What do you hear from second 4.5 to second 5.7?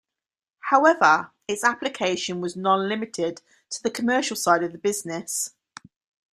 of business.